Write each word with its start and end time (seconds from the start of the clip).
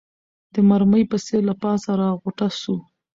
د 0.53 0.55
مرمۍ 0.69 1.03
په 1.11 1.17
څېر 1.25 1.41
له 1.49 1.55
پاسه 1.61 1.91
راغوټه 2.01 2.47
سو 2.61 2.75